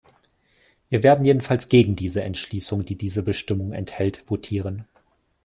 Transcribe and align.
Wir 0.89 1.03
werden 1.03 1.25
jedenfalls 1.25 1.69
gegen 1.69 1.95
die 1.95 2.07
Entschließung, 2.17 2.83
die 2.83 2.97
diese 2.97 3.21
Bestimmung 3.21 3.71
enthält, 3.71 4.17
votieren. 4.25 4.87